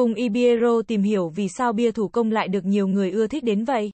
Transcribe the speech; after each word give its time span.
Cùng 0.00 0.14
Ibiero 0.14 0.82
tìm 0.82 1.02
hiểu 1.02 1.28
vì 1.28 1.48
sao 1.48 1.72
bia 1.72 1.92
thủ 1.92 2.08
công 2.08 2.30
lại 2.30 2.48
được 2.48 2.64
nhiều 2.64 2.86
người 2.86 3.10
ưa 3.10 3.26
thích 3.26 3.44
đến 3.44 3.64
vậy. 3.64 3.90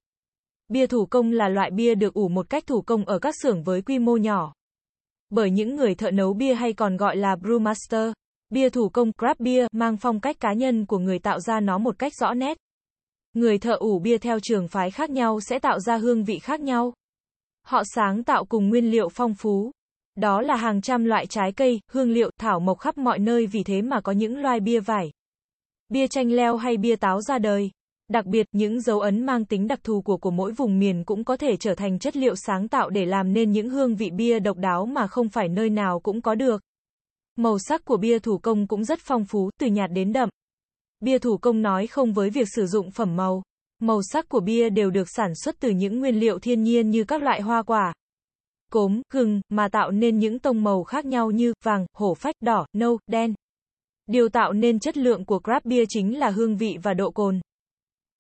Bia 0.69 0.87
thủ 0.87 1.07
công 1.07 1.31
là 1.31 1.49
loại 1.49 1.71
bia 1.71 1.95
được 1.95 2.15
ủ 2.15 2.29
một 2.29 2.51
cách 2.51 2.67
thủ 2.67 2.83
công 2.83 3.05
ở 3.05 3.19
các 3.19 3.35
xưởng 3.43 3.63
với 3.63 3.83
quy 3.83 3.99
mô 3.99 4.17
nhỏ. 4.17 4.53
Bởi 5.31 5.51
những 5.51 5.77
người 5.77 5.95
thợ 5.95 6.11
nấu 6.11 6.35
bia 6.35 6.55
hay 6.55 6.73
còn 6.73 6.97
gọi 6.97 7.17
là 7.17 7.37
brewmaster, 7.37 8.13
bia 8.51 8.69
thủ 8.69 8.89
công 8.89 9.11
craft 9.11 9.35
beer 9.39 9.67
mang 9.73 9.97
phong 9.97 10.21
cách 10.21 10.37
cá 10.41 10.53
nhân 10.53 10.87
của 10.87 10.99
người 10.99 11.19
tạo 11.19 11.41
ra 11.41 11.61
nó 11.61 11.79
một 11.79 11.99
cách 11.99 12.13
rõ 12.21 12.35
nét. 12.35 12.59
Người 13.35 13.59
thợ 13.59 13.73
ủ 13.73 13.99
bia 13.99 14.19
theo 14.19 14.39
trường 14.43 14.69
phái 14.69 14.91
khác 14.91 15.11
nhau 15.11 15.41
sẽ 15.41 15.59
tạo 15.59 15.81
ra 15.81 15.97
hương 15.97 16.25
vị 16.25 16.39
khác 16.39 16.61
nhau. 16.61 16.93
Họ 17.63 17.83
sáng 17.95 18.25
tạo 18.25 18.45
cùng 18.45 18.69
nguyên 18.69 18.91
liệu 18.91 19.09
phong 19.09 19.35
phú. 19.35 19.71
Đó 20.17 20.41
là 20.41 20.57
hàng 20.57 20.81
trăm 20.81 21.05
loại 21.05 21.27
trái 21.27 21.53
cây, 21.53 21.81
hương 21.91 22.11
liệu, 22.11 22.31
thảo 22.41 22.61
mộc 22.61 22.79
khắp 22.79 22.99
mọi 22.99 23.19
nơi 23.19 23.47
vì 23.47 23.63
thế 23.63 23.83
mà 23.83 24.01
có 24.01 24.13
những 24.13 24.39
loài 24.39 24.61
bia 24.61 24.81
vải, 24.81 25.11
bia 25.89 26.07
chanh 26.09 26.33
leo 26.33 26.57
hay 26.57 26.77
bia 26.77 26.97
táo 26.97 27.21
ra 27.21 27.39
đời. 27.39 27.71
Đặc 28.09 28.27
biệt, 28.27 28.47
những 28.53 28.81
dấu 28.81 29.01
ấn 29.01 29.27
mang 29.27 29.45
tính 29.45 29.67
đặc 29.67 29.81
thù 29.83 30.03
của 30.03 30.17
của 30.17 30.31
mỗi 30.31 30.53
vùng 30.53 30.79
miền 30.79 31.05
cũng 31.05 31.25
có 31.25 31.37
thể 31.37 31.57
trở 31.57 31.75
thành 31.75 31.99
chất 31.99 32.17
liệu 32.17 32.35
sáng 32.37 32.69
tạo 32.69 32.91
để 32.91 33.05
làm 33.05 33.33
nên 33.33 33.53
những 33.53 33.69
hương 33.69 33.97
vị 33.97 34.11
bia 34.11 34.39
độc 34.39 34.57
đáo 34.57 34.87
mà 34.87 35.07
không 35.07 35.29
phải 35.29 35.49
nơi 35.49 35.71
nào 35.71 36.01
cũng 36.01 36.21
có 36.21 36.35
được. 36.35 36.63
Màu 37.37 37.59
sắc 37.59 37.85
của 37.85 37.97
bia 37.97 38.19
thủ 38.19 38.39
công 38.39 38.67
cũng 38.67 38.85
rất 38.85 38.99
phong 39.03 39.25
phú, 39.25 39.51
từ 39.61 39.67
nhạt 39.67 39.91
đến 39.93 40.13
đậm. 40.13 40.29
Bia 41.01 41.19
thủ 41.19 41.37
công 41.37 41.63
nói 41.63 41.87
không 41.87 42.13
với 42.13 42.31
việc 42.31 42.49
sử 42.55 42.67
dụng 42.67 42.91
phẩm 42.91 43.17
màu. 43.17 43.43
Màu 43.79 44.01
sắc 44.03 44.29
của 44.29 44.41
bia 44.41 44.71
đều 44.71 44.91
được 44.91 45.11
sản 45.11 45.35
xuất 45.35 45.57
từ 45.61 45.71
những 45.71 46.01
nguyên 46.01 46.21
liệu 46.21 46.39
thiên 46.39 46.63
nhiên 46.63 46.91
như 46.91 47.05
các 47.05 47.23
loại 47.23 47.41
hoa 47.41 47.63
quả, 47.63 47.93
cốm, 48.71 49.01
gừng, 49.13 49.41
mà 49.49 49.69
tạo 49.69 49.91
nên 49.91 50.19
những 50.19 50.39
tông 50.39 50.65
màu 50.65 50.85
khác 50.85 51.05
nhau 51.05 51.31
như 51.31 51.53
vàng, 51.65 51.87
hổ 51.97 52.15
phách, 52.15 52.35
đỏ, 52.41 52.67
nâu, 52.73 52.99
đen. 53.07 53.35
Điều 54.07 54.29
tạo 54.29 54.53
nên 54.53 54.79
chất 54.79 54.97
lượng 54.97 55.25
của 55.25 55.41
craft 55.45 55.61
bia 55.65 55.85
chính 55.89 56.19
là 56.19 56.31
hương 56.31 56.57
vị 56.57 56.77
và 56.83 56.95
độ 56.95 57.11
cồn. 57.11 57.41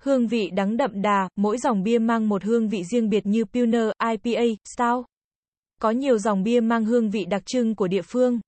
Hương 0.03 0.27
vị 0.27 0.51
đắng 0.51 0.77
đậm 0.77 1.02
đà, 1.02 1.29
mỗi 1.37 1.59
dòng 1.59 1.83
bia 1.83 1.99
mang 1.99 2.29
một 2.29 2.45
hương 2.45 2.69
vị 2.69 2.85
riêng 2.85 3.09
biệt 3.09 3.27
như 3.27 3.45
Pilsner, 3.45 3.91
IPA, 4.10 4.43
Stout. 4.65 5.07
Có 5.80 5.91
nhiều 5.91 6.19
dòng 6.19 6.43
bia 6.43 6.60
mang 6.60 6.85
hương 6.85 7.10
vị 7.10 7.25
đặc 7.25 7.43
trưng 7.47 7.75
của 7.75 7.88
địa 7.88 8.02
phương. 8.02 8.41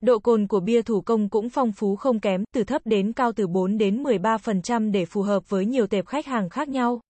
Độ 0.00 0.18
cồn 0.18 0.46
của 0.46 0.60
bia 0.60 0.82
thủ 0.82 1.00
công 1.00 1.28
cũng 1.28 1.48
phong 1.50 1.72
phú 1.72 1.96
không 1.96 2.20
kém, 2.20 2.44
từ 2.54 2.64
thấp 2.64 2.82
đến 2.84 3.12
cao 3.12 3.32
từ 3.32 3.46
4 3.46 3.78
đến 3.78 4.02
13% 4.02 4.92
để 4.92 5.04
phù 5.04 5.22
hợp 5.22 5.48
với 5.48 5.66
nhiều 5.66 5.86
tệp 5.86 6.06
khách 6.06 6.26
hàng 6.26 6.48
khác 6.48 6.68
nhau. 6.68 7.00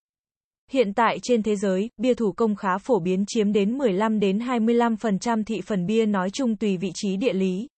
Hiện 0.70 0.94
tại 0.94 1.18
trên 1.22 1.42
thế 1.42 1.56
giới, 1.56 1.90
bia 1.96 2.14
thủ 2.14 2.32
công 2.32 2.56
khá 2.56 2.78
phổ 2.78 2.98
biến 2.98 3.24
chiếm 3.26 3.52
đến 3.52 3.78
15 3.78 4.20
đến 4.20 4.38
25% 4.38 5.44
thị 5.44 5.60
phần 5.66 5.86
bia 5.86 6.06
nói 6.06 6.30
chung 6.30 6.56
tùy 6.56 6.76
vị 6.76 6.90
trí 6.94 7.16
địa 7.16 7.32
lý. 7.32 7.68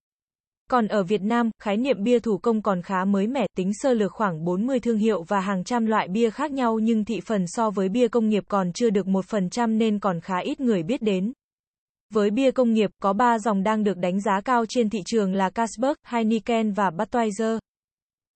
Còn 0.70 0.88
ở 0.88 1.02
Việt 1.02 1.22
Nam, 1.22 1.50
khái 1.62 1.76
niệm 1.76 2.02
bia 2.02 2.18
thủ 2.18 2.38
công 2.38 2.62
còn 2.62 2.82
khá 2.82 3.04
mới 3.04 3.26
mẻ, 3.26 3.46
tính 3.56 3.70
sơ 3.74 3.92
lược 3.94 4.12
khoảng 4.12 4.44
40 4.44 4.80
thương 4.80 4.96
hiệu 4.96 5.22
và 5.22 5.40
hàng 5.40 5.64
trăm 5.64 5.86
loại 5.86 6.08
bia 6.08 6.30
khác 6.30 6.52
nhau 6.52 6.78
nhưng 6.78 7.04
thị 7.04 7.20
phần 7.20 7.44
so 7.46 7.70
với 7.70 7.88
bia 7.88 8.08
công 8.08 8.28
nghiệp 8.28 8.44
còn 8.48 8.72
chưa 8.72 8.91
được 8.91 9.06
1% 9.06 9.78
nên 9.78 9.98
còn 9.98 10.20
khá 10.20 10.38
ít 10.38 10.60
người 10.60 10.82
biết 10.82 11.02
đến. 11.02 11.32
Với 12.14 12.30
bia 12.30 12.50
công 12.50 12.72
nghiệp, 12.72 12.91
có 13.02 13.12
3 13.12 13.38
dòng 13.38 13.62
đang 13.62 13.84
được 13.84 13.96
đánh 13.96 14.20
giá 14.20 14.41
cao 14.44 14.64
trên 14.68 14.91
thị 14.91 14.98
trường 15.06 15.34
là 15.34 15.50
Carlsberg, 15.50 15.94
Heineken 16.06 16.72
và 16.72 16.91
Budweiser. 16.91 17.58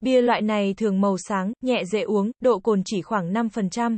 Bia 0.01 0.23
loại 0.23 0.41
này 0.41 0.75
thường 0.77 1.01
màu 1.01 1.17
sáng, 1.19 1.53
nhẹ 1.63 1.85
dễ 1.85 2.01
uống, 2.01 2.31
độ 2.41 2.59
cồn 2.59 2.83
chỉ 2.85 3.03
khoảng 3.03 3.33
5%. 3.33 3.97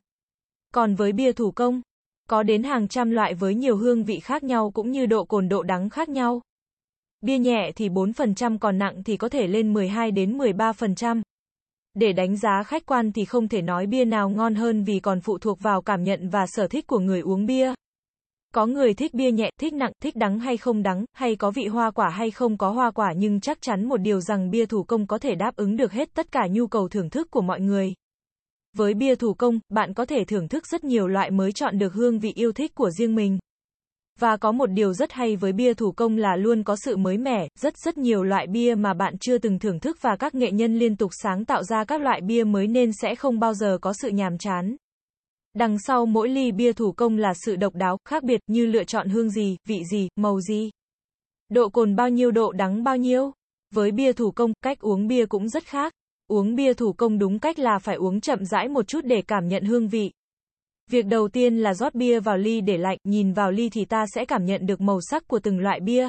Còn 0.75 0.95
với 0.95 1.13
bia 1.13 1.33
thủ 1.33 1.51
công, 1.51 1.81
có 2.29 2.43
đến 2.43 2.63
hàng 2.63 2.89
trăm 2.89 3.11
loại 3.11 3.35
với 3.35 3.55
nhiều 3.55 3.77
hương 3.77 4.05
vị 4.05 4.21
khác 4.21 4.45
nhau 4.45 4.71
cũng 4.75 4.91
như 4.91 5.07
độ 5.07 5.25
cồn 5.25 5.49
độ 5.49 5.63
đắng 5.63 5.91
khác 5.91 6.09
nhau. 6.09 6.41
Bia 7.21 7.39
nhẹ 7.39 7.73
thì 7.77 7.89
4% 7.89 8.59
còn 8.59 8.79
nặng 8.79 9.03
thì 9.05 9.17
có 9.17 9.29
thể 9.29 9.47
lên 9.47 9.73
12 9.73 10.11
đến 10.11 10.39
13%. 10.39 11.23
Để 11.95 12.13
đánh 12.13 12.37
giá 12.37 12.63
khách 12.63 12.87
quan 12.87 13.13
thì 13.13 13.25
không 13.25 13.49
thể 13.49 13.63
nói 13.63 13.87
bia 13.87 14.05
nào 14.05 14.29
ngon 14.29 14.55
hơn 14.55 14.85
vì 14.85 15.01
còn 15.01 15.21
phụ 15.21 15.39
thuộc 15.39 15.61
vào 15.61 15.83
cảm 15.83 16.03
nhận 16.03 16.29
và 16.29 16.47
sở 16.47 16.69
thích 16.69 16.87
của 16.87 16.99
người 16.99 17.21
uống 17.21 17.47
bia. 17.47 17.75
Có 18.55 18.67
người 18.67 18.95
thích 18.95 19.15
bia 19.15 19.31
nhẹ, 19.31 19.51
thích 19.61 19.75
nặng, 19.75 19.93
thích 20.03 20.17
đắng 20.17 20.39
hay 20.39 20.57
không 20.57 20.83
đắng, 20.83 21.05
hay 21.13 21.37
có 21.37 21.51
vị 21.51 21.67
hoa 21.67 21.91
quả 21.91 22.09
hay 22.09 22.31
không 22.31 22.59
có 22.59 22.71
hoa 22.71 22.91
quả 22.91 23.13
nhưng 23.17 23.41
chắc 23.41 23.63
chắn 23.63 23.89
một 23.89 23.97
điều 23.97 24.21
rằng 24.21 24.51
bia 24.51 24.67
thủ 24.67 24.83
công 24.83 25.07
có 25.07 25.19
thể 25.19 25.35
đáp 25.35 25.57
ứng 25.57 25.77
được 25.77 25.93
hết 25.93 26.15
tất 26.15 26.33
cả 26.33 26.47
nhu 26.51 26.67
cầu 26.67 26.89
thưởng 26.89 27.11
thức 27.11 27.31
của 27.31 27.43
mọi 27.43 27.61
người. 27.61 27.95
Với 28.77 28.95
bia 28.95 29.15
thủ 29.15 29.35
công, 29.35 29.59
bạn 29.69 29.95
có 29.95 30.05
thể 30.05 30.25
thưởng 30.25 30.49
thức 30.49 30.67
rất 30.67 30.85
nhiều 30.85 31.07
loại 31.07 31.31
mới 31.31 31.53
chọn 31.53 31.79
được 31.79 31.93
hương 31.93 32.19
vị 32.19 32.33
yêu 32.33 32.53
thích 32.53 32.75
của 32.75 32.91
riêng 32.91 33.15
mình. 33.15 33.39
Và 34.19 34.37
có 34.37 34.53
một 34.53 34.67
điều 34.67 34.93
rất 34.93 35.13
hay 35.13 35.37
với 35.37 35.53
bia 35.53 35.75
thủ 35.75 35.93
công 35.93 36.17
là 36.17 36.37
luôn 36.37 36.63
có 36.63 36.77
sự 36.77 36.97
mới 36.97 37.19
mẻ, 37.19 37.49
rất 37.59 37.79
rất 37.79 37.99
nhiều 37.99 38.23
loại 38.23 38.47
bia 38.47 38.75
mà 38.75 38.95
bạn 38.95 39.19
chưa 39.21 39.39
từng 39.39 39.59
thưởng 39.59 39.81
thức 39.81 39.99
và 40.01 40.17
các 40.17 40.35
nghệ 40.35 40.51
nhân 40.51 40.79
liên 40.79 40.97
tục 40.97 41.11
sáng 41.23 41.45
tạo 41.45 41.63
ra 41.63 41.85
các 41.85 42.01
loại 42.01 42.21
bia 42.21 42.45
mới 42.45 42.67
nên 42.67 42.91
sẽ 43.03 43.15
không 43.15 43.39
bao 43.39 43.55
giờ 43.55 43.79
có 43.81 43.93
sự 43.93 44.09
nhàm 44.09 44.39
chán. 44.39 44.77
Đằng 45.55 45.79
sau 45.79 46.07
mỗi 46.07 46.29
ly 46.29 46.53
bia 46.53 46.73
thủ 46.73 46.93
công 46.93 47.17
là 47.17 47.33
sự 47.45 47.57
độc 47.57 47.75
đáo, 47.75 47.99
khác 48.05 48.23
biệt 48.23 48.41
như 48.47 48.67
lựa 48.67 48.85
chọn 48.85 49.09
hương 49.09 49.31
gì, 49.31 49.57
vị 49.69 49.79
gì, 49.91 50.09
màu 50.17 50.41
gì. 50.41 50.71
Độ 51.49 51.69
cồn 51.69 51.97
bao 51.97 52.09
nhiêu 52.09 52.31
độ 52.31 52.53
đắng 52.53 52.85
bao 52.85 52.97
nhiêu. 52.97 53.33
Với 53.75 53.91
bia 53.91 54.13
thủ 54.13 54.31
công, 54.31 54.53
cách 54.63 54.81
uống 54.81 55.07
bia 55.07 55.27
cũng 55.27 55.49
rất 55.49 55.65
khác. 55.65 55.93
Uống 56.29 56.55
bia 56.55 56.75
thủ 56.75 56.93
công 56.93 57.19
đúng 57.19 57.39
cách 57.39 57.59
là 57.59 57.79
phải 57.79 57.97
uống 57.97 58.21
chậm 58.21 58.45
rãi 58.45 58.69
một 58.69 58.89
chút 58.89 59.01
để 59.05 59.23
cảm 59.23 59.49
nhận 59.49 59.65
hương 59.65 59.89
vị. 59.89 60.11
Việc 60.91 61.07
đầu 61.07 61.29
tiên 61.29 61.57
là 61.57 61.75
rót 61.75 61.95
bia 61.95 62.21
vào 62.21 62.37
ly 62.37 62.61
để 62.61 62.79
lạnh, 62.79 62.99
nhìn 63.05 63.33
vào 63.33 63.51
ly 63.51 63.69
thì 63.69 63.85
ta 63.85 64.05
sẽ 64.15 64.25
cảm 64.25 64.45
nhận 64.45 64.67
được 64.67 64.81
màu 64.81 65.01
sắc 65.01 65.29
của 65.29 65.39
từng 65.39 65.59
loại 65.59 65.81
bia. 65.81 66.09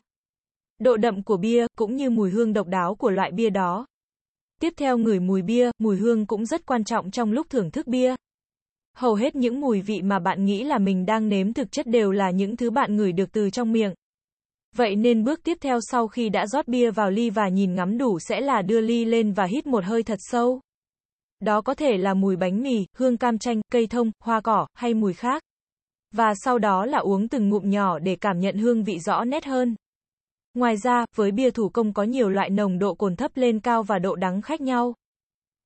Độ 0.79 0.97
đậm 0.97 1.23
của 1.23 1.37
bia, 1.37 1.67
cũng 1.77 1.95
như 1.95 2.09
mùi 2.09 2.29
hương 2.29 2.53
độc 2.53 2.67
đáo 2.67 2.95
của 2.95 3.09
loại 3.09 3.31
bia 3.31 3.49
đó. 3.49 3.85
Tiếp 4.61 4.73
theo 4.77 4.97
ngửi 4.97 5.19
mùi 5.19 5.41
bia, 5.41 5.71
mùi 5.79 5.97
hương 5.97 6.25
cũng 6.25 6.45
rất 6.45 6.65
quan 6.65 6.83
trọng 6.83 7.11
trong 7.11 7.31
lúc 7.31 7.47
thưởng 7.49 7.71
thức 7.71 7.87
bia. 7.87 8.15
Hầu 8.97 9.15
hết 9.15 9.35
những 9.35 9.61
mùi 9.61 9.81
vị 9.81 10.01
mà 10.01 10.19
bạn 10.19 10.45
nghĩ 10.45 10.63
là 10.63 10.77
mình 10.77 11.05
đang 11.05 11.29
nếm 11.29 11.53
thực 11.53 11.71
chất 11.71 11.87
đều 11.87 12.11
là 12.11 12.31
những 12.31 12.57
thứ 12.57 12.69
bạn 12.69 12.95
ngửi 12.95 13.11
được 13.11 13.31
từ 13.31 13.49
trong 13.49 13.71
miệng. 13.71 13.93
Vậy 14.75 14.95
nên 14.95 15.23
bước 15.23 15.43
tiếp 15.43 15.57
theo 15.61 15.79
sau 15.81 16.07
khi 16.07 16.29
đã 16.29 16.47
rót 16.47 16.67
bia 16.67 16.91
vào 16.91 17.11
ly 17.11 17.29
và 17.29 17.49
nhìn 17.49 17.75
ngắm 17.75 17.97
đủ 17.97 18.19
sẽ 18.19 18.41
là 18.41 18.61
đưa 18.61 18.81
ly 18.81 19.05
lên 19.05 19.31
và 19.31 19.45
hít 19.45 19.67
một 19.67 19.83
hơi 19.83 20.03
thật 20.03 20.19
sâu. 20.21 20.59
Đó 21.39 21.61
có 21.61 21.73
thể 21.73 21.97
là 21.97 22.13
mùi 22.13 22.35
bánh 22.35 22.63
mì, 22.63 22.85
hương 22.95 23.17
cam 23.17 23.37
chanh, 23.37 23.61
cây 23.71 23.87
thông, 23.87 24.11
hoa 24.23 24.41
cỏ, 24.41 24.67
hay 24.73 24.93
mùi 24.93 25.13
khác. 25.13 25.43
Và 26.11 26.33
sau 26.35 26.59
đó 26.59 26.85
là 26.85 26.97
uống 26.97 27.27
từng 27.27 27.49
ngụm 27.49 27.69
nhỏ 27.69 27.99
để 27.99 28.15
cảm 28.15 28.39
nhận 28.39 28.57
hương 28.57 28.83
vị 28.83 28.99
rõ 28.99 29.23
nét 29.23 29.45
hơn. 29.45 29.75
Ngoài 30.53 30.77
ra, 30.77 31.05
với 31.15 31.31
bia 31.31 31.51
thủ 31.51 31.69
công 31.69 31.93
có 31.93 32.03
nhiều 32.03 32.29
loại 32.29 32.49
nồng 32.49 32.79
độ 32.79 32.93
cồn 32.93 33.15
thấp 33.15 33.31
lên 33.35 33.59
cao 33.59 33.83
và 33.83 33.99
độ 33.99 34.15
đắng 34.15 34.41
khác 34.41 34.61
nhau. 34.61 34.93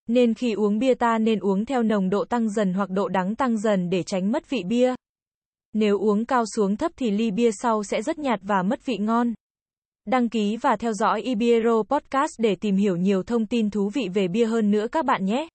Nên 0.07 0.33
khi 0.33 0.53
uống 0.53 0.79
bia 0.79 0.93
ta 0.93 1.17
nên 1.17 1.39
uống 1.39 1.65
theo 1.65 1.83
nồng 1.83 2.09
độ 2.09 2.25
tăng 2.25 2.49
dần 2.49 2.73
hoặc 2.73 2.89
độ 2.89 3.07
đắng 3.07 3.35
tăng 3.35 3.57
dần 3.57 3.89
để 3.89 4.03
tránh 4.03 4.31
mất 4.31 4.49
vị 4.49 4.63
bia. 4.63 4.95
Nếu 5.73 5.99
uống 5.99 6.25
cao 6.25 6.43
xuống 6.55 6.77
thấp 6.77 6.91
thì 6.95 7.11
ly 7.11 7.31
bia 7.31 7.51
sau 7.51 7.83
sẽ 7.83 8.01
rất 8.01 8.19
nhạt 8.19 8.39
và 8.43 8.63
mất 8.63 8.85
vị 8.85 8.97
ngon. 8.97 9.33
Đăng 10.05 10.29
ký 10.29 10.57
và 10.57 10.75
theo 10.75 10.93
dõi 10.93 11.21
Ibiero 11.21 11.83
Podcast 11.83 12.31
để 12.37 12.55
tìm 12.55 12.75
hiểu 12.75 12.95
nhiều 12.95 13.23
thông 13.23 13.45
tin 13.45 13.69
thú 13.69 13.89
vị 13.93 14.09
về 14.13 14.27
bia 14.27 14.45
hơn 14.45 14.71
nữa 14.71 14.87
các 14.91 15.05
bạn 15.05 15.25
nhé. 15.25 15.47